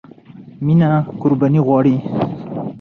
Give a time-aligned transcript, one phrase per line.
[0.65, 0.89] مینه
[1.21, 1.95] قربانی غواړي.